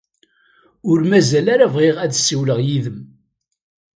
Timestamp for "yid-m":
2.67-2.99